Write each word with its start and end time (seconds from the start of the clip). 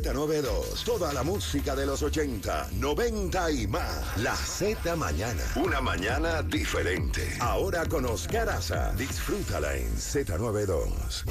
Z92, 0.00 0.82
toda 0.84 1.12
la 1.12 1.22
música 1.22 1.76
de 1.76 1.84
los 1.84 2.02
80, 2.02 2.70
90 2.78 3.52
y 3.52 3.66
más. 3.66 4.16
La 4.22 4.34
Z 4.34 4.96
Mañana. 4.96 5.42
Una 5.56 5.82
mañana 5.82 6.42
diferente. 6.42 7.20
Ahora 7.38 7.84
con 7.84 8.06
Oscar 8.06 8.48
Aza. 8.48 8.94
Disfrútala 8.94 9.76
en 9.76 9.88
Z92. 9.94 11.24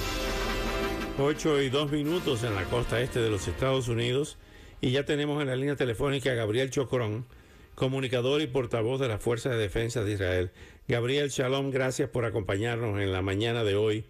8 1.18 1.62
y 1.64 1.70
2 1.70 1.92
minutos 1.92 2.44
en 2.44 2.54
la 2.54 2.64
costa 2.66 3.02
este 3.02 3.20
de 3.20 3.32
los 3.32 3.48
Estados 3.48 3.88
Unidos 3.88 4.38
y 4.82 4.92
ya 4.92 5.04
tenemos 5.04 5.42
en 5.42 5.48
la 5.48 5.56
línea 5.56 5.76
telefónica 5.76 6.32
a 6.32 6.36
Gabriel 6.36 6.70
Chocrón, 6.70 7.26
comunicador 7.74 8.40
y 8.40 8.48
portavoz 8.48 9.02
de 9.02 9.08
la 9.08 9.18
Fuerza 9.18 9.50
de 9.50 9.58
Defensa 9.58 10.04
de 10.04 10.14
Israel. 10.14 10.52
Gabriel 10.88 11.30
Shalom, 11.30 11.72
gracias 11.72 12.08
por 12.10 12.24
acompañarnos 12.24 13.00
en 13.00 13.12
la 13.12 13.24
mañana 13.24 13.64
de 13.64 13.76
hoy. 13.76 14.06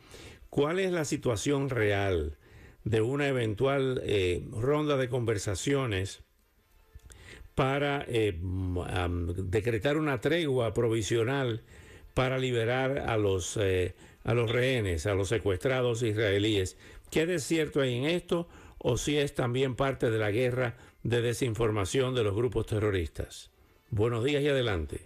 ¿Cuál 0.50 0.80
es 0.80 0.92
la 0.92 1.06
situación 1.06 1.70
real 1.70 2.36
de 2.84 3.02
una 3.02 3.28
eventual 3.28 4.02
eh, 4.04 4.48
ronda 4.52 4.98
de 4.98 5.10
conversaciones 5.10 6.22
para 7.56 8.06
eh, 8.08 8.40
decretar 8.40 9.98
una 9.98 10.22
tregua 10.22 10.74
provisional 10.74 11.62
para 12.14 12.38
liberar 12.38 13.00
a 13.00 13.18
los, 13.18 13.58
eh, 13.58 13.96
a 14.24 14.34
los 14.34 14.52
rehenes, 14.52 15.06
a 15.06 15.14
los 15.14 15.30
secuestrados 15.30 16.02
israelíes? 16.04 16.78
¿Qué 17.12 17.26
desierto 17.26 17.82
hay 17.82 17.96
en 17.96 18.06
esto 18.06 18.48
o 18.78 18.98
si 18.98 19.18
es 19.18 19.36
también 19.36 19.76
parte 19.76 20.10
de 20.10 20.20
la 20.20 20.32
guerra 20.32 20.78
de 21.04 21.22
desinformación 21.22 22.16
de 22.16 22.24
los 22.24 22.36
grupos 22.36 22.66
terroristas? 22.66 23.52
Buenos 23.90 24.24
días 24.24 24.44
y 24.44 24.48
adelante. 24.48 25.06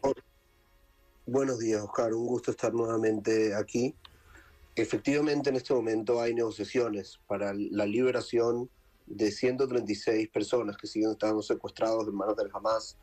Buenos 1.25 1.59
días, 1.59 1.81
Oscar. 1.81 2.14
Un 2.14 2.28
gusto 2.28 2.52
estar 2.52 2.73
nuevamente 2.73 3.56
aquí. 3.56 3.95
Efectivamente, 4.75 5.52
en 5.52 5.55
este 5.55 5.73
momento 5.73 6.19
hay 6.19 6.33
negociaciones 6.33 7.19
para 7.27 7.53
la 7.53 7.85
liberación 7.85 8.69
de 9.05 9.31
136 9.31 10.29
personas 10.29 10.77
que 10.77 10.88
siguen 10.88 11.11
estando 11.11 11.43
secuestrados 11.43 12.07
en 12.07 12.16
manos 12.16 12.35
del 12.35 12.49
Hamas 12.52 12.97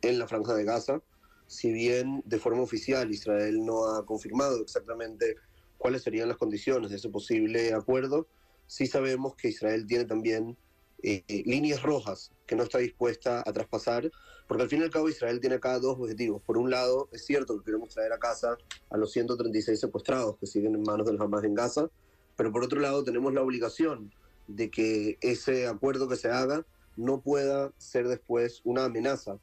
en 0.00 0.18
la 0.18 0.26
franja 0.26 0.54
de 0.54 0.64
Gaza. 0.64 1.02
Si 1.46 1.70
bien 1.70 2.22
de 2.24 2.38
forma 2.38 2.62
oficial 2.62 3.10
Israel 3.10 3.62
no 3.62 3.94
ha 3.94 4.06
confirmado 4.06 4.62
exactamente 4.62 5.36
cuáles 5.76 6.02
serían 6.02 6.28
las 6.28 6.38
condiciones 6.38 6.90
de 6.90 6.96
ese 6.96 7.10
posible 7.10 7.74
acuerdo, 7.74 8.26
sí 8.66 8.86
sabemos 8.86 9.34
que 9.34 9.48
Israel 9.48 9.86
tiene 9.86 10.06
también 10.06 10.56
eh, 11.02 11.24
líneas 11.46 11.82
rojas 11.82 12.30
que 12.46 12.54
no 12.54 12.62
está 12.62 12.78
dispuesta 12.78 13.42
a 13.44 13.52
traspasar, 13.52 14.10
porque 14.46 14.62
al 14.62 14.68
fin 14.68 14.80
y 14.80 14.84
al 14.84 14.90
cabo 14.90 15.08
Israel 15.08 15.40
tiene 15.40 15.56
acá 15.56 15.78
dos 15.78 15.98
objetivos. 15.98 16.42
Por 16.42 16.58
un 16.58 16.70
lado, 16.70 17.08
es 17.12 17.24
cierto 17.24 17.58
que 17.58 17.64
queremos 17.64 17.88
traer 17.88 18.12
a 18.12 18.18
casa 18.18 18.56
a 18.90 18.96
los 18.96 19.12
136 19.12 19.80
secuestrados 19.80 20.36
que 20.38 20.46
siguen 20.46 20.74
en 20.74 20.82
manos 20.82 21.06
del 21.06 21.20
Hamas 21.20 21.44
en 21.44 21.54
Gaza, 21.54 21.88
pero 22.36 22.52
por 22.52 22.62
otro 22.62 22.80
lado 22.80 23.04
tenemos 23.04 23.32
la 23.32 23.42
obligación 23.42 24.12
de 24.46 24.70
que 24.70 25.18
ese 25.20 25.66
acuerdo 25.66 26.08
que 26.08 26.16
se 26.16 26.28
haga 26.28 26.66
no 26.96 27.20
pueda 27.20 27.72
ser 27.78 28.08
después 28.08 28.60
una 28.64 28.84
amenaza 28.84 29.38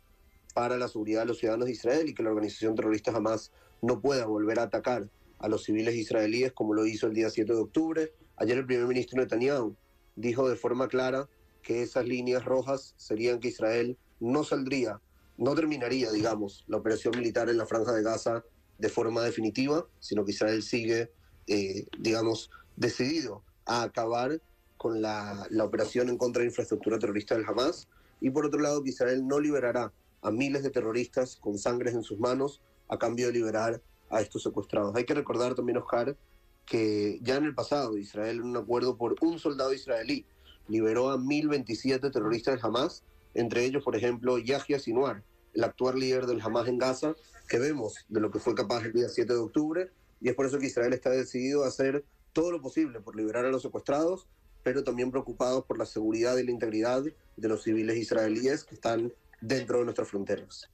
para 0.54 0.78
la 0.78 0.88
seguridad 0.88 1.22
de 1.22 1.28
los 1.28 1.40
ciudadanos 1.40 1.66
de 1.66 1.72
Israel 1.74 2.10
y 2.10 2.14
que 2.14 2.24
la 2.24 2.30
organización 2.30 2.76
terrorista 2.76 3.12
Hamas 3.12 3.52
no 3.82 4.02
pueda 4.02 4.26
volver 4.26 4.60
a 4.60 4.64
atacar 4.64 5.10
a 5.40 5.48
los 5.48 5.64
civiles 5.64 5.96
israelíes 5.96 6.52
como 6.52 6.74
lo 6.74 6.86
hizo 6.86 7.08
el 7.08 7.14
día 7.14 7.30
7 7.30 7.54
de 7.54 7.60
octubre. 7.60 8.14
Ayer 8.36 8.58
el 8.58 8.66
primer 8.66 8.88
ministro 8.88 9.20
Netanyahu 9.20 9.76
dijo 10.16 10.50
de 10.50 10.56
forma 10.56 10.88
clara 10.88 11.30
que 11.62 11.84
esas 11.84 12.06
líneas 12.06 12.46
rojas 12.46 12.94
serían 12.98 13.40
que 13.40 13.50
Israel 13.50 13.98
no 14.20 14.44
saldría, 14.44 15.00
no 15.38 15.56
terminaría, 15.56 16.12
digamos, 16.12 16.66
la 16.68 16.78
operación 16.78 17.16
militar 17.18 17.50
en 17.50 17.58
la 17.58 17.66
franja 17.66 17.94
de 17.94 18.04
Gaza 18.04 18.44
de 18.78 18.90
forma 18.90 19.22
definitiva, 19.22 19.86
sino 20.00 20.26
que 20.26 20.32
Israel 20.32 20.64
sigue, 20.64 21.12
eh, 21.48 21.86
digamos, 21.98 22.50
decidido 22.76 23.44
a 23.66 23.84
acabar 23.84 24.42
con 24.78 25.02
la, 25.02 25.48
operación 25.62 26.10
en 26.10 26.18
contra 26.18 26.42
de 26.42 26.48
infraestructura 26.48 27.00
terrorista 27.00 27.36
del 27.36 27.46
Hamas, 27.46 27.88
y 28.22 28.30
por 28.30 28.46
otro 28.46 28.60
lado 28.60 28.82
que 28.82 28.90
Israel 28.90 29.28
no 29.28 29.40
liberará 29.40 29.94
a 30.22 30.32
miles 30.32 30.64
de 30.64 30.70
terroristas 30.70 31.36
con 31.38 31.58
sangres 31.58 31.94
en 31.94 32.04
sus 32.04 32.20
manos 32.20 32.62
a 32.88 32.98
cambio 32.98 33.28
de 33.28 33.34
liberar 33.34 33.82
a 34.10 34.22
estos 34.22 34.44
secuestrados. 34.44 34.96
Hay 34.96 35.06
que 35.06 35.14
recordar 35.14 35.56
también, 35.56 35.78
Oscar, 35.78 36.18
que 36.66 37.20
ya 37.22 37.36
en 37.36 37.46
el 37.46 37.56
pasado 37.56 37.98
Israel, 37.98 38.38
en 38.38 38.44
un 38.44 38.58
acuerdo 38.58 38.98
por 38.98 39.16
un 39.22 39.40
soldado 39.40 39.74
israelí, 39.74 40.26
liberó 40.70 41.10
a 41.10 41.18
1.027 41.18 42.12
terroristas 42.12 42.56
del 42.56 42.66
Hamas, 42.66 43.04
entre 43.34 43.66
ellos, 43.66 43.84
por 43.84 43.96
ejemplo, 43.96 44.38
Yahya 44.38 44.80
Sinwar, 44.80 45.24
el 45.54 45.64
actual 45.64 46.00
líder 46.00 46.26
del 46.26 46.42
Hamas 46.42 46.68
en 46.68 46.78
Gaza, 46.78 47.16
que 47.48 47.60
vemos 47.60 48.06
de 48.08 48.20
lo 48.20 48.32
que 48.32 48.40
fue 48.40 48.56
capaz 48.56 48.86
el 48.86 48.94
día 48.94 49.10
7 49.10 49.34
de 49.34 49.40
octubre, 49.40 49.92
y 50.22 50.30
es 50.30 50.36
por 50.36 50.46
eso 50.46 50.60
que 50.60 50.68
Israel 50.68 50.94
está 50.94 51.10
decidido 51.10 51.64
a 51.64 51.68
hacer 51.68 52.06
todo 52.34 52.52
lo 52.52 52.62
posible 52.62 53.00
por 53.00 53.16
liberar 53.16 53.46
a 53.46 53.50
los 53.50 53.64
secuestrados, 53.64 54.28
pero 54.64 54.84
también 54.84 55.12
preocupados 55.12 55.66
por 55.66 55.78
la 55.78 55.86
seguridad 55.86 56.38
y 56.38 56.44
la 56.44 56.52
integridad 56.52 57.04
de 57.04 57.48
los 57.48 57.64
civiles 57.64 57.98
israelíes 57.98 58.64
que 58.64 58.76
están 58.76 59.14
dentro 59.42 59.80
de 59.80 59.86
nuestras 59.86 60.10
fronteras. 60.10 60.70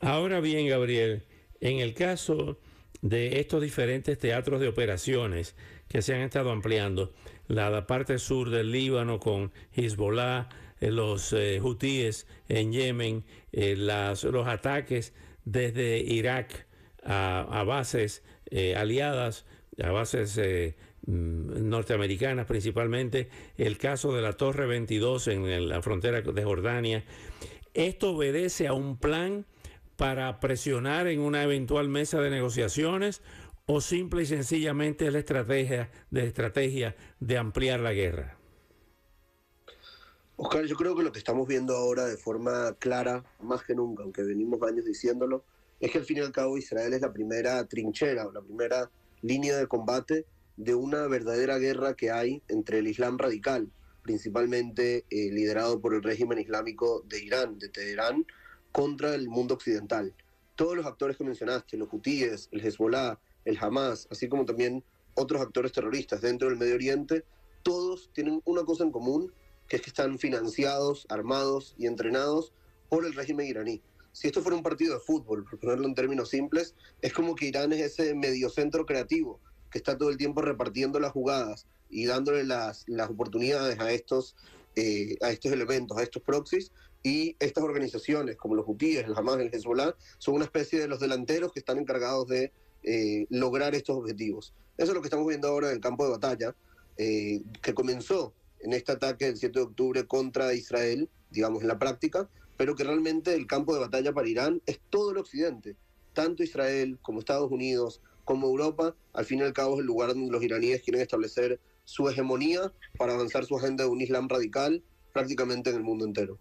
Ahora 0.00 0.40
bien, 0.40 0.68
Gabriel, 0.68 1.24
en 1.60 1.78
el 1.78 1.94
caso 1.94 2.58
de 3.02 3.40
estos 3.40 3.62
diferentes 3.62 4.18
teatros 4.18 4.60
de 4.60 4.68
operaciones 4.68 5.54
que 5.88 6.02
se 6.02 6.14
han 6.14 6.22
estado 6.22 6.50
ampliando, 6.50 7.12
la, 7.48 7.86
parte 7.86 8.18
sur 8.18 8.50
del 8.50 8.72
Líbano 8.72 9.18
con 9.18 9.52
Hezbollah, 9.72 10.48
eh, 10.80 10.90
los 10.90 11.32
eh, 11.32 11.60
hutíes 11.62 12.26
en 12.48 12.72
Yemen, 12.72 13.24
eh, 13.52 13.74
las, 13.76 14.24
los 14.24 14.46
ataques 14.46 15.14
desde 15.44 15.98
Irak 15.98 16.66
a, 17.04 17.64
bases 17.66 18.22
aliadas, 18.76 19.46
a 19.82 19.90
bases 19.90 20.38
mm, 21.06 21.68
norteamericanas 21.68 22.46
principalmente, 22.46 23.30
el 23.56 23.78
caso 23.78 24.12
de 24.12 24.20
la 24.20 24.34
Torre 24.34 24.66
22 24.66 25.28
en 25.28 25.68
la 25.70 25.80
frontera 25.80 26.20
de 26.20 26.44
Jordania. 26.44 27.04
Esto 27.72 28.14
obedece 28.14 28.66
a 28.66 28.74
un 28.74 28.98
plan 28.98 29.46
para 29.98 30.38
presionar 30.38 31.08
en 31.08 31.18
una 31.18 31.42
eventual 31.42 31.88
mesa 31.88 32.20
de 32.20 32.30
negociaciones 32.30 33.20
o 33.66 33.80
simple 33.80 34.22
y 34.22 34.26
sencillamente 34.26 35.10
la 35.10 35.18
estrategia 35.18 35.90
de 36.12 36.24
estrategia 36.24 36.94
de 37.18 37.36
ampliar 37.36 37.80
la 37.80 37.92
guerra? 37.92 38.38
Oscar, 40.36 40.66
yo 40.66 40.76
creo 40.76 40.94
que 40.94 41.02
lo 41.02 41.10
que 41.10 41.18
estamos 41.18 41.48
viendo 41.48 41.76
ahora 41.76 42.06
de 42.06 42.16
forma 42.16 42.76
clara, 42.78 43.24
más 43.42 43.64
que 43.64 43.74
nunca, 43.74 44.04
aunque 44.04 44.22
venimos 44.22 44.62
años 44.62 44.84
diciéndolo, 44.84 45.44
es 45.80 45.90
que 45.90 45.98
al 45.98 46.04
fin 46.04 46.18
y 46.18 46.20
al 46.20 46.30
cabo 46.30 46.56
Israel 46.56 46.94
es 46.94 47.00
la 47.00 47.12
primera 47.12 47.66
trinchera 47.66 48.24
o 48.24 48.30
la 48.30 48.40
primera 48.40 48.88
línea 49.20 49.56
de 49.56 49.66
combate 49.66 50.26
de 50.56 50.76
una 50.76 51.08
verdadera 51.08 51.58
guerra 51.58 51.94
que 51.94 52.12
hay 52.12 52.40
entre 52.46 52.78
el 52.78 52.86
Islam 52.86 53.18
radical, 53.18 53.68
principalmente 54.04 55.06
eh, 55.10 55.32
liderado 55.32 55.80
por 55.80 55.92
el 55.92 56.04
régimen 56.04 56.38
islámico 56.38 57.02
de 57.08 57.24
Irán, 57.24 57.58
de 57.58 57.68
Teherán, 57.68 58.24
contra 58.72 59.14
el 59.14 59.28
mundo 59.28 59.54
occidental. 59.54 60.14
Todos 60.56 60.76
los 60.76 60.86
actores 60.86 61.16
que 61.16 61.24
mencionaste, 61.24 61.76
los 61.76 61.88
hutíes, 61.92 62.48
el 62.52 62.64
Hezbollah, 62.64 63.18
el 63.44 63.58
Hamas, 63.60 64.08
así 64.10 64.28
como 64.28 64.44
también 64.44 64.84
otros 65.14 65.40
actores 65.40 65.72
terroristas 65.72 66.20
dentro 66.20 66.48
del 66.48 66.58
Medio 66.58 66.74
Oriente, 66.74 67.24
todos 67.62 68.10
tienen 68.12 68.40
una 68.44 68.64
cosa 68.64 68.84
en 68.84 68.92
común, 68.92 69.32
que 69.68 69.76
es 69.76 69.82
que 69.82 69.90
están 69.90 70.18
financiados, 70.18 71.06
armados 71.08 71.74
y 71.78 71.86
entrenados 71.86 72.52
por 72.88 73.04
el 73.04 73.14
régimen 73.14 73.46
iraní. 73.46 73.82
Si 74.12 74.26
esto 74.26 74.42
fuera 74.42 74.56
un 74.56 74.62
partido 74.62 74.94
de 74.94 75.00
fútbol, 75.00 75.44
por 75.44 75.58
ponerlo 75.58 75.86
en 75.86 75.94
términos 75.94 76.30
simples, 76.30 76.74
es 77.02 77.12
como 77.12 77.34
que 77.34 77.46
Irán 77.46 77.72
es 77.72 77.80
ese 77.80 78.14
mediocentro 78.14 78.86
creativo 78.86 79.40
que 79.70 79.78
está 79.78 79.98
todo 79.98 80.10
el 80.10 80.16
tiempo 80.16 80.40
repartiendo 80.40 80.98
las 80.98 81.12
jugadas 81.12 81.66
y 81.90 82.06
dándole 82.06 82.44
las, 82.44 82.84
oportunidades 83.08 83.78
a 83.78 83.92
estos, 83.92 84.34
eh, 84.76 85.16
a 85.20 85.30
estos 85.30 85.52
elementos, 85.52 85.96
a 85.98 86.02
estos 86.02 86.22
proxies, 86.22 86.72
y 87.02 87.36
estas 87.38 87.64
organizaciones 87.64 88.36
como 88.36 88.54
los 88.54 88.66
hutíes, 88.66 89.04
el 89.04 89.16
Hamas, 89.16 89.38
el 89.38 89.54
Hezbollah, 89.54 89.94
son 90.18 90.34
una 90.34 90.44
especie 90.44 90.80
de 90.80 90.88
los 90.88 91.00
delanteros 91.00 91.52
que 91.52 91.60
están 91.60 91.78
encargados 91.78 92.26
de 92.28 92.52
eh, 92.82 93.26
lograr 93.30 93.74
estos 93.74 93.96
objetivos. 93.96 94.54
Eso 94.76 94.92
es 94.92 94.94
lo 94.94 95.00
que 95.00 95.06
estamos 95.08 95.26
viendo 95.26 95.48
ahora 95.48 95.68
en 95.68 95.74
el 95.74 95.80
campo 95.80 96.04
de 96.04 96.10
batalla, 96.10 96.54
eh, 96.96 97.42
que 97.62 97.74
comenzó 97.74 98.34
en 98.60 98.72
este 98.72 98.92
ataque 98.92 99.26
del 99.26 99.36
7 99.36 99.58
de 99.58 99.64
octubre 99.64 100.06
contra 100.06 100.52
Israel, 100.54 101.08
digamos 101.30 101.62
en 101.62 101.68
la 101.68 101.78
práctica, 101.78 102.28
pero 102.56 102.74
que 102.74 102.84
realmente 102.84 103.34
el 103.34 103.46
campo 103.46 103.72
de 103.72 103.80
batalla 103.80 104.12
para 104.12 104.28
Irán 104.28 104.60
es 104.66 104.80
todo 104.90 105.12
el 105.12 105.18
occidente, 105.18 105.76
tanto 106.12 106.42
Israel 106.42 106.98
como 107.02 107.20
Estados 107.20 107.50
Unidos, 107.50 108.00
como 108.24 108.48
Europa, 108.48 108.94
al 109.12 109.24
fin 109.24 109.38
y 109.38 109.42
al 109.42 109.52
cabo 109.52 109.74
es 109.74 109.80
el 109.80 109.86
lugar 109.86 110.10
donde 110.10 110.30
los 110.30 110.42
iraníes 110.42 110.82
quieren 110.82 111.00
establecer 111.00 111.60
su 111.84 112.08
hegemonía 112.08 112.72
para 112.98 113.14
avanzar 113.14 113.46
su 113.46 113.56
agenda 113.56 113.84
de 113.84 113.90
un 113.90 114.00
Islam 114.00 114.28
radical 114.28 114.82
prácticamente 115.12 115.70
en 115.70 115.76
el 115.76 115.82
mundo 115.82 116.04
entero. 116.04 116.38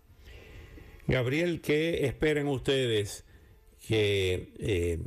Gabriel, 1.07 1.61
¿qué 1.61 2.05
esperan 2.05 2.47
ustedes 2.47 3.23
que 3.87 4.51
eh, 4.59 4.99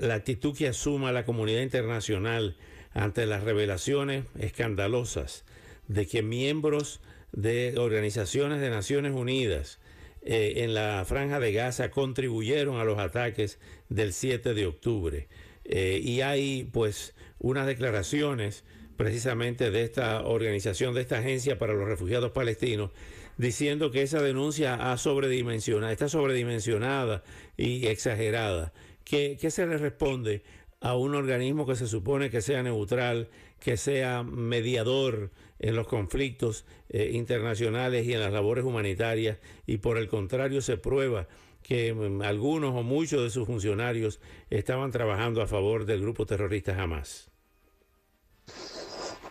la 0.00 0.14
actitud 0.14 0.56
que 0.56 0.68
asuma 0.68 1.12
la 1.12 1.24
comunidad 1.24 1.62
internacional 1.62 2.56
ante 2.92 3.24
las 3.26 3.44
revelaciones 3.44 4.24
escandalosas 4.38 5.44
de 5.86 6.06
que 6.06 6.22
miembros 6.22 7.00
de 7.32 7.74
organizaciones 7.78 8.60
de 8.60 8.70
Naciones 8.70 9.12
Unidas 9.12 9.78
eh, 10.22 10.64
en 10.64 10.74
la 10.74 11.04
franja 11.06 11.38
de 11.38 11.52
Gaza 11.52 11.90
contribuyeron 11.90 12.78
a 12.78 12.84
los 12.84 12.98
ataques 12.98 13.58
del 13.88 14.12
7 14.12 14.54
de 14.54 14.66
octubre. 14.66 15.28
Eh, 15.64 16.00
y 16.02 16.22
hay 16.22 16.64
pues 16.72 17.14
unas 17.38 17.66
declaraciones 17.66 18.64
precisamente 18.96 19.70
de 19.70 19.82
esta 19.82 20.24
organización, 20.24 20.94
de 20.94 21.02
esta 21.02 21.18
agencia 21.18 21.58
para 21.58 21.74
los 21.74 21.86
refugiados 21.86 22.32
palestinos, 22.32 22.90
diciendo 23.36 23.90
que 23.90 24.02
esa 24.02 24.22
denuncia 24.22 24.92
ha 24.92 24.96
sobredimensionado, 24.96 25.92
está 25.92 26.08
sobredimensionada 26.08 27.22
y 27.56 27.86
exagerada. 27.86 28.72
¿Qué, 29.04 29.36
¿Qué 29.40 29.50
se 29.50 29.66
le 29.66 29.78
responde 29.78 30.42
a 30.80 30.96
un 30.96 31.14
organismo 31.14 31.66
que 31.66 31.76
se 31.76 31.86
supone 31.86 32.30
que 32.30 32.42
sea 32.42 32.62
neutral, 32.62 33.30
que 33.58 33.78
sea 33.78 34.22
mediador 34.22 35.30
en 35.58 35.76
los 35.76 35.86
conflictos 35.88 36.66
eh, 36.90 37.10
internacionales 37.14 38.06
y 38.06 38.12
en 38.12 38.20
las 38.20 38.32
labores 38.32 38.64
humanitarias, 38.64 39.38
y 39.66 39.78
por 39.78 39.96
el 39.96 40.08
contrario 40.08 40.60
se 40.60 40.76
prueba 40.76 41.26
que 41.62 41.94
mm, 41.94 42.20
algunos 42.22 42.74
o 42.74 42.82
muchos 42.82 43.22
de 43.22 43.30
sus 43.30 43.46
funcionarios 43.46 44.20
estaban 44.50 44.90
trabajando 44.90 45.40
a 45.40 45.46
favor 45.46 45.86
del 45.86 46.02
grupo 46.02 46.26
terrorista 46.26 46.80
Hamas. 46.80 47.33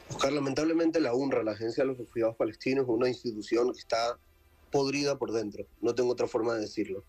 Oscar, 0.10 0.34
lamentablemente 0.34 1.00
la 1.00 1.14
UNRWA, 1.14 1.44
la 1.44 1.52
Agencia 1.52 1.84
de 1.84 1.90
los 1.90 1.98
Refugiados 1.98 2.36
Palestinos, 2.36 2.84
es 2.84 2.90
una 2.90 3.10
institución 3.10 3.72
que 3.74 3.80
está 3.80 4.18
podrida 4.72 5.18
por 5.18 5.32
dentro, 5.32 5.66
no 5.82 5.94
tengo 5.96 6.12
otra 6.12 6.28
forma 6.28 6.56
de 6.56 6.62
decirlo. 6.62 7.04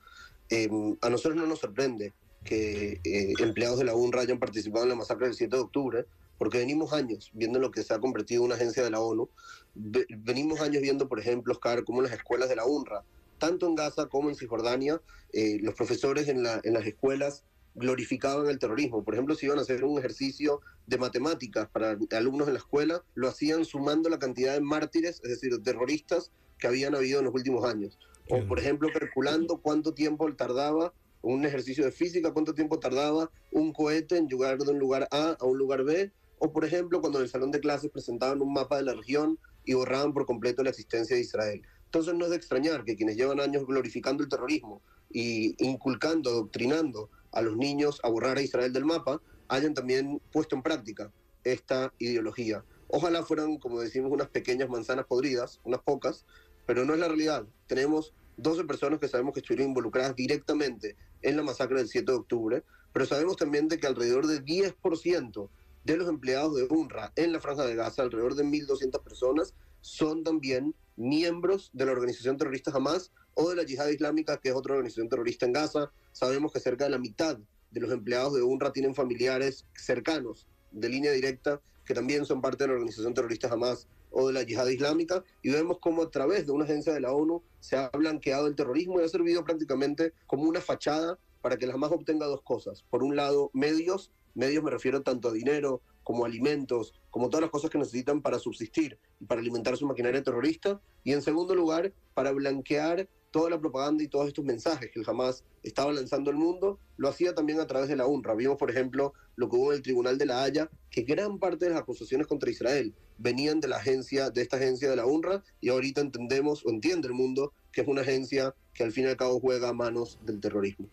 Em, 0.51 0.97
a 1.01 1.09
nosotros 1.09 1.37
no 1.37 1.47
nos 1.47 1.61
sorprende 1.61 2.13
que 2.45 3.01
eh, 3.05 3.33
empleados 3.39 3.79
de 3.79 3.85
la 3.85 3.95
UNRWA 3.95 4.23
hayan 4.23 4.39
participado 4.39 4.85
en 4.85 4.91
la 4.91 4.97
masacre 4.97 5.27
del 5.27 5.35
7 5.35 5.57
de 5.57 5.63
octubre, 5.63 6.07
porque 6.39 6.59
venimos 6.59 6.93
años 6.93 7.31
viendo 7.33 7.59
lo 7.59 7.71
que 7.71 7.83
se 7.83 7.95
ha 7.95 8.01
convertido 8.01 8.43
en 8.43 8.47
una 8.47 8.57
agencia 8.57 8.83
de 8.83 8.91
la 8.91 9.01
ONU. 9.01 9.31
venimos 9.75 10.61
años 10.61 10.83
viendo, 10.83 11.09
por 11.09 11.19
ejemplo, 11.19 11.53
Oscar, 11.55 11.85
cómo 11.85 12.03
las 12.03 12.13
escuelas 12.13 12.49
de 12.49 12.57
la 12.57 12.67
UNRWA, 12.67 13.05
tanto 13.39 13.67
en 13.67 13.75
Gaza 13.75 14.07
como 14.07 14.29
en 14.29 14.37
Cisjordania, 14.37 15.01
eh, 15.33 15.59
los 15.63 15.75
profesores 15.75 16.29
en, 16.29 16.43
la, 16.43 16.61
en 16.65 16.75
las 16.75 16.87
escuelas 16.87 17.45
glorificaban 17.75 18.49
el 18.49 18.59
terrorismo. 18.59 19.05
Por 19.05 19.15
ejemplo, 19.15 19.35
si 19.35 19.47
iban 19.47 19.59
a 19.59 19.63
hacer 19.63 19.85
un 19.85 19.99
ejercicio 19.99 20.61
de 20.87 20.99
matemáticas 20.99 21.69
para 21.69 21.99
alumnos 22.13 22.49
en 22.49 22.55
la 22.55 22.61
escuela, 22.61 23.03
lo 23.15 23.29
hacían 23.29 23.65
sumando 23.65 24.09
la 24.09 24.19
cantidad 24.19 24.55
de 24.55 24.61
mártires, 24.61 25.21
es 25.25 25.31
decir, 25.31 25.61
terroristas 25.63 26.31
que 26.59 26.67
habían 26.67 26.95
habido 26.95 27.19
en 27.19 27.27
los 27.27 27.35
últimos 27.35 27.65
años. 27.65 27.99
O, 28.31 28.47
por 28.47 28.59
ejemplo, 28.59 28.89
calculando 28.93 29.59
cuánto 29.59 29.93
tiempo 29.93 30.33
tardaba 30.35 30.95
un 31.25 31.45
ejercicio 31.45 31.85
de 31.85 31.93
física, 31.93 32.33
cuánto 32.33 32.55
tiempo 32.55 32.79
tardaba 32.79 33.31
un 33.51 33.73
cohete 33.73 34.19
en 34.19 34.29
llegar 34.29 34.59
de 34.59 34.71
un 34.71 34.79
lugar 34.79 35.09
A 35.11 35.37
a 35.41 35.45
un 35.45 35.59
lugar 35.59 35.83
B, 35.85 36.13
o 36.39 36.53
por 36.53 36.65
ejemplo 36.65 37.01
cuando 37.01 37.19
en 37.19 37.25
el 37.25 37.31
salón 37.31 37.51
de 37.51 37.61
clases 37.61 37.91
presentaban 37.91 38.43
un 38.43 38.53
mapa 38.53 38.77
de 38.77 38.83
la 38.83 38.95
región 38.95 39.39
y 39.65 39.73
borraban 39.73 40.13
por 40.13 40.27
completo 40.27 40.63
la 40.63 40.71
existencia 40.71 41.17
de 41.17 41.23
Israel. 41.23 41.63
Entonces 41.87 42.15
no 42.15 42.25
es 42.25 42.31
de 42.31 42.37
extrañar 42.37 42.85
que 42.85 42.97
quienes 42.97 43.17
llevan 43.17 43.41
años 43.41 43.67
glorificando 43.67 44.23
el 44.23 44.29
terrorismo 44.29 44.83
y 45.11 45.55
inculcando, 45.65 46.31
adoctrinando 46.31 47.09
a 47.35 47.43
los 47.43 47.57
niños 47.57 48.01
a 48.03 48.09
borrar 48.09 48.39
a 48.39 48.43
Israel 48.43 48.73
del 48.73 48.85
mapa, 48.85 49.21
hayan 49.49 49.75
también 49.75 50.21
puesto 50.33 50.57
en 50.57 50.63
práctica 50.63 51.13
esta 51.45 51.93
ideología. 51.99 52.65
Ojalá 52.89 53.23
fueran, 53.23 53.59
como 53.59 53.81
decimos, 53.81 54.13
unas 54.13 54.29
pequeñas 54.29 54.69
manzanas 54.69 55.07
podridas, 55.07 55.61
unas 55.65 55.83
pocas, 55.83 56.25
pero 56.67 56.85
no 56.85 56.95
es 56.95 57.01
la 57.01 57.09
realidad. 57.09 57.47
Tenemos 57.67 58.15
12 58.37 58.65
personas 58.65 58.99
que 58.99 59.09
sabemos 59.09 59.35
que 59.35 59.41
estuvieron 59.41 59.69
involucradas 59.69 60.17
directamente 60.17 60.97
en 61.23 61.37
la 61.37 61.43
masacre 61.43 61.79
del 61.79 61.89
7 61.89 62.11
de 62.11 62.19
octubre, 62.19 62.65
pero 62.93 63.07
sabemos 63.07 63.37
también 63.37 63.69
de 63.69 63.79
que 63.79 63.87
alrededor 63.87 64.27
del 64.27 64.45
10% 64.45 65.49
de 65.85 65.97
los 65.97 66.09
empleados 66.09 66.57
de 66.57 66.65
UNRWA 66.65 67.13
en 67.17 67.33
la 67.33 67.41
franja 67.41 67.65
de 67.65 67.75
Gaza, 67.75 68.03
alrededor 68.03 68.35
de 68.35 68.45
1.200 68.45 69.03
personas, 69.03 69.55
son 69.81 70.25
también 70.25 70.75
miembros 70.97 71.71
de 71.73 71.87
la 71.87 71.93
organización 71.93 72.37
terrorista 72.37 72.71
Hamas 72.71 73.13
o 73.35 73.51
de 73.51 73.57
la 73.57 73.65
Yihad 73.65 73.89
Islámica, 73.89 74.39
que 74.39 74.51
es 74.51 74.55
otra 74.55 74.75
organización 74.75 75.09
terrorista 75.09 75.47
en 75.47 75.53
Gaza. 75.53 75.91
Sabemos 76.13 76.53
que 76.53 76.61
cerca 76.61 76.85
de 76.85 76.91
la 76.91 76.99
mitad 76.99 77.39
de 77.71 77.81
los 77.81 77.91
empleados 77.91 78.35
de 78.35 78.43
UNRWA 78.43 78.73
tienen 78.73 78.95
familiares 78.95 79.67
cercanos 79.75 80.47
de 80.71 80.89
línea 80.89 81.13
directa 81.13 81.61
que 81.85 81.95
también 81.95 82.25
son 82.25 82.41
parte 82.41 82.65
de 82.65 82.69
la 82.69 82.75
organización 82.75 83.15
terrorista 83.15 83.53
Hamas 83.53 83.89
o 84.11 84.29
de 84.29 84.33
la 84.33 84.43
yihad 84.43 84.69
islámica 84.69 85.25
y 85.43 85.51
vemos 85.51 85.79
cómo 85.81 86.03
a 86.03 86.11
través 86.11 86.47
de 86.47 86.53
una 86.53 86.65
agencia 86.65 86.93
de 86.93 87.01
la 87.01 87.13
ONU 87.13 87.43
se 87.61 87.77
ha 87.77 87.91
blanqueado 87.91 88.47
el 88.47 88.55
terrorismo 88.55 89.01
y 89.01 89.05
ha 89.05 89.09
servido 89.09 89.45
prácticamente 89.45 90.13
como 90.27 90.45
una 90.45 90.61
fachada 90.61 91.19
para 91.43 91.59
que 91.59 91.67
la 91.67 91.75
Hamas 91.75 91.93
obtenga 91.93 92.27
dos 92.27 92.43
cosas. 92.43 92.85
Por 92.89 93.03
un 93.03 93.17
lado, 93.17 93.51
medios, 93.53 94.11
medios 94.35 94.65
me 94.65 94.71
refiero 94.71 95.03
tanto 95.03 95.29
a 95.29 95.33
dinero 95.33 95.83
como 96.05 96.25
alimentos, 96.25 96.95
como 97.11 97.29
todas 97.29 97.43
las 97.43 97.51
cosas 97.51 97.71
que 97.71 97.79
necesitan 97.79 98.23
para 98.23 98.39
subsistir 98.39 98.99
y 99.21 99.25
para 99.25 99.41
alimentar 99.41 99.77
su 99.77 99.87
maquinaria 99.87 100.23
terrorista. 100.23 100.81
Y 101.03 101.13
en 101.13 101.23
segundo 101.23 101.55
lugar, 101.55 101.93
para 102.15 102.31
blanquear 102.31 103.09
toda 103.31 103.51
la 103.51 103.59
propaganda 103.59 104.05
y 104.05 104.07
todos 104.07 104.29
estos 104.29 104.45
mensajes 104.45 104.93
que 104.93 105.01
el 105.01 105.09
Hamas 105.09 105.43
estaba 105.65 105.93
lanzando 105.93 106.31
al 106.31 106.37
mundo, 106.37 106.79
lo 106.97 107.09
hacía 107.09 107.35
también 107.35 107.59
a 107.59 107.67
través 107.67 107.89
de 107.89 107.97
la 107.97 108.07
UNRWA. 108.07 108.37
Vimos, 108.37 108.57
por 108.57 108.71
ejemplo, 108.71 109.13
lo 109.35 109.49
que 109.49 109.57
hubo 109.57 109.73
en 109.73 109.79
el 109.79 109.83
Tribunal 109.83 110.19
de 110.19 110.27
la 110.27 110.45
Haya, 110.45 110.71
que 110.89 111.03
gran 111.03 111.41
parte 111.41 111.65
de 111.65 111.73
las 111.73 111.81
acusaciones 111.81 112.29
contra 112.29 112.49
Israel 112.49 112.95
venían 113.19 113.59
de 113.59 113.67
la 113.67 113.79
agencia, 113.79 114.31
de 114.31 114.43
esta 114.43 114.57
agencia 114.57 114.89
de 114.89 114.95
la 114.95 115.07
UNRWA, 115.07 115.43
y 115.61 115.71
ahorita 115.71 116.01
entendemos 116.01 116.65
o 116.65 116.71
entiende 116.71 117.09
el 117.09 117.15
mundo 117.15 117.53
que 117.73 117.81
es 117.81 117.89
una 117.89 118.03
agencia 118.03 118.55
que 118.73 118.85
al 118.85 118.93
fin 118.93 119.05
y 119.05 119.09
al 119.09 119.17
cabo 119.17 119.41
juega 119.41 119.71
a 119.71 119.73
manos 119.73 120.21
del 120.25 120.39
terrorismo. 120.39 120.89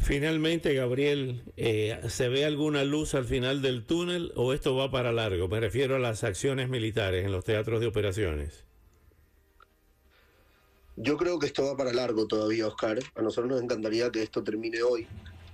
Finalmente, 0.00 0.74
Gabriel, 0.74 1.44
eh, 1.58 2.00
¿se 2.08 2.28
ve 2.28 2.46
alguna 2.46 2.84
luz 2.84 3.14
al 3.14 3.26
final 3.26 3.60
del 3.60 3.84
túnel 3.84 4.32
o 4.34 4.54
esto 4.54 4.74
va 4.74 4.90
para 4.90 5.12
largo? 5.12 5.46
Me 5.46 5.60
refiero 5.60 5.94
a 5.94 5.98
las 5.98 6.24
acciones 6.24 6.70
militares 6.70 7.24
en 7.26 7.32
los 7.32 7.44
teatros 7.44 7.80
de 7.80 7.86
operaciones. 7.86 8.64
Yo 10.96 11.18
creo 11.18 11.38
que 11.38 11.46
esto 11.46 11.64
va 11.64 11.76
para 11.76 11.92
largo 11.92 12.26
todavía, 12.26 12.66
Oscar. 12.66 12.98
A 13.14 13.22
nosotros 13.22 13.50
nos 13.50 13.62
encantaría 13.62 14.10
que 14.10 14.22
esto 14.22 14.42
termine 14.42 14.82
hoy. 14.82 15.06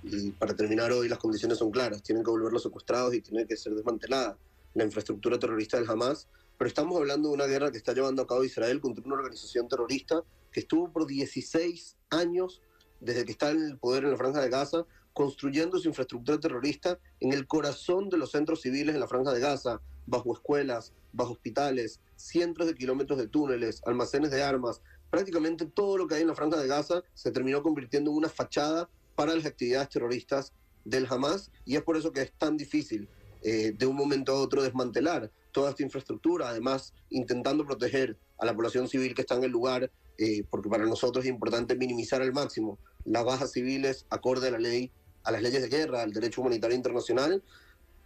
Y 0.03 0.31
para 0.31 0.55
terminar 0.55 0.93
hoy 0.93 1.09
las 1.09 1.19
condiciones 1.19 1.57
son 1.57 1.69
claras. 1.69 2.01
Tienen 2.01 2.23
que 2.23 2.31
volver 2.31 2.51
los 2.51 2.63
secuestrados 2.63 3.13
y 3.13 3.21
tiene 3.21 3.45
que 3.45 3.57
ser 3.57 3.75
desmantelada 3.75 4.37
la 4.73 4.85
infraestructura 4.85 5.37
terrorista 5.37 5.77
del 5.77 5.89
Hamas. 5.89 6.29
Pero 6.57 6.67
estamos 6.69 6.97
hablando 6.97 7.29
de 7.29 7.35
una 7.35 7.45
guerra 7.45 7.69
que 7.69 7.77
está 7.77 7.93
llevando 7.93 8.21
a 8.21 8.27
cabo 8.27 8.45
Israel 8.45 8.79
contra 8.79 9.03
una 9.05 9.15
organización 9.15 9.67
terrorista 9.67 10.23
que 10.51 10.61
estuvo 10.61 10.89
por 10.89 11.05
16 11.05 11.97
años 12.09 12.61
desde 12.99 13.25
que 13.25 13.31
está 13.31 13.49
el 13.49 13.77
poder 13.77 14.03
en 14.03 14.11
la 14.11 14.17
Franja 14.17 14.41
de 14.41 14.49
Gaza, 14.49 14.85
construyendo 15.13 15.79
su 15.79 15.87
infraestructura 15.87 16.39
terrorista 16.39 16.99
en 17.19 17.33
el 17.33 17.47
corazón 17.47 18.09
de 18.09 18.17
los 18.17 18.31
centros 18.31 18.61
civiles 18.61 18.93
en 18.93 19.01
la 19.01 19.07
Franja 19.07 19.33
de 19.33 19.39
Gaza, 19.39 19.81
bajo 20.05 20.33
escuelas, 20.33 20.93
bajo 21.11 21.33
hospitales, 21.33 21.99
cientos 22.15 22.67
de 22.67 22.75
kilómetros 22.75 23.19
de 23.19 23.27
túneles, 23.27 23.81
almacenes 23.85 24.31
de 24.31 24.43
armas, 24.43 24.81
prácticamente 25.09 25.65
todo 25.65 25.97
lo 25.97 26.07
que 26.07 26.15
hay 26.15 26.21
en 26.21 26.27
la 26.27 26.35
franja 26.35 26.57
de 26.57 26.67
Gaza 26.67 27.03
se 27.13 27.31
terminó 27.31 27.61
convirtiendo 27.61 28.11
en 28.11 28.17
una 28.17 28.29
fachada 28.29 28.89
para 29.15 29.35
las 29.35 29.45
actividades 29.45 29.89
terroristas 29.89 30.53
del 30.85 31.07
Hamas 31.09 31.51
y 31.65 31.75
es 31.75 31.83
por 31.83 31.97
eso 31.97 32.11
que 32.11 32.21
es 32.21 32.31
tan 32.37 32.57
difícil 32.57 33.07
eh, 33.43 33.73
de 33.77 33.85
un 33.85 33.95
momento 33.95 34.31
a 34.31 34.39
otro 34.39 34.63
desmantelar 34.63 35.31
toda 35.51 35.71
esta 35.71 35.83
infraestructura, 35.83 36.49
además 36.49 36.93
intentando 37.09 37.65
proteger 37.65 38.17
a 38.39 38.45
la 38.45 38.55
población 38.55 38.87
civil 38.87 39.15
que 39.15 39.21
está 39.21 39.35
en 39.35 39.43
el 39.43 39.51
lugar, 39.51 39.91
eh, 40.17 40.43
porque 40.49 40.69
para 40.69 40.85
nosotros 40.85 41.25
es 41.25 41.29
importante 41.29 41.75
minimizar 41.75 42.21
al 42.21 42.33
máximo 42.33 42.77
las 43.05 43.23
bajas 43.23 43.51
civiles 43.51 44.05
acorde 44.09 44.47
a 44.47 44.51
la 44.51 44.59
ley, 44.59 44.91
a 45.23 45.31
las 45.31 45.41
leyes 45.41 45.61
de 45.61 45.69
guerra, 45.69 46.01
al 46.01 46.11
derecho 46.11 46.41
humanitario 46.41 46.75
internacional, 46.75 47.43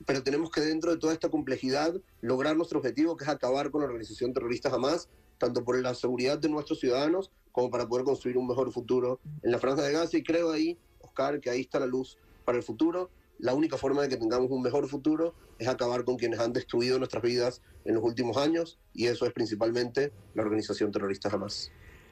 pero 0.05 0.23
tenemos 0.23 0.51
que 0.51 0.61
dentro 0.61 0.91
de 0.91 0.97
toda 0.97 1.13
esta 1.13 1.29
complejidad 1.29 1.93
lograr 2.21 2.55
nuestro 2.55 2.79
objetivo, 2.79 3.15
que 3.15 3.23
es 3.23 3.29
acabar 3.29 3.71
con 3.71 3.81
la 3.81 3.87
organización 3.87 4.33
terrorista 4.33 4.69
Hamas 4.69 5.09
tanto 5.41 5.65
por 5.65 5.81
la 5.81 5.95
seguridad 5.95 6.37
de 6.37 6.49
nuestros 6.49 6.79
ciudadanos 6.79 7.31
como 7.51 7.71
para 7.71 7.87
poder 7.87 8.05
construir 8.05 8.37
un 8.37 8.47
mejor 8.47 8.71
futuro 8.71 9.19
en 9.41 9.51
la 9.51 9.57
Franja 9.57 9.81
de 9.81 9.91
Gaza. 9.91 10.15
Y 10.17 10.23
creo 10.23 10.51
ahí, 10.51 10.77
Oscar, 10.99 11.41
que 11.41 11.49
ahí 11.49 11.61
está 11.61 11.79
la 11.79 11.87
luz 11.87 12.19
para 12.45 12.59
el 12.59 12.63
futuro. 12.63 13.09
La 13.39 13.55
única 13.55 13.75
forma 13.75 14.03
de 14.03 14.09
que 14.09 14.17
tengamos 14.17 14.51
un 14.51 14.61
mejor 14.61 14.87
futuro 14.87 15.33
es 15.57 15.67
acabar 15.67 16.05
con 16.05 16.17
quienes 16.17 16.39
han 16.39 16.53
destruido 16.53 16.99
nuestras 16.99 17.23
vidas 17.23 17.61
en 17.85 17.95
los 17.95 18.03
últimos 18.03 18.37
años 18.37 18.77
y 18.93 19.07
eso 19.07 19.25
es 19.25 19.33
principalmente 19.33 20.13
la 20.35 20.43
organización 20.43 20.91
terrorista 20.91 21.29
Hamas. 21.29 21.71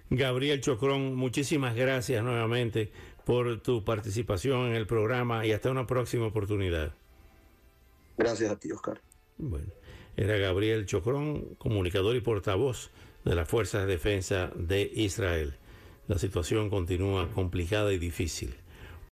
Gabriel 0.09 0.59
Chocrón, 0.61 1.15
muchísimas 1.15 1.75
gracias 1.75 2.23
nuevamente 2.23 2.91
por 3.25 3.61
tu 3.61 3.83
participación 3.83 4.67
en 4.67 4.75
el 4.75 4.87
programa 4.87 5.45
y 5.45 5.51
hasta 5.51 5.69
una 5.69 5.85
próxima 5.85 6.25
oportunidad. 6.25 6.93
Gracias 8.17 8.51
a 8.51 8.59
ti, 8.59 8.71
Oscar. 8.71 8.99
Bueno, 9.37 9.71
era 10.17 10.37
Gabriel 10.37 10.85
Chocrón, 10.87 11.55
comunicador 11.59 12.15
y 12.15 12.21
portavoz 12.21 12.89
de 13.23 13.35
las 13.35 13.47
Fuerzas 13.47 13.85
de 13.85 13.93
Defensa 13.93 14.51
de 14.55 14.81
Israel. 14.93 15.55
La 16.07 16.17
situación 16.17 16.71
continúa 16.71 17.29
complicada 17.29 17.93
y 17.93 17.99
difícil. 17.99 18.55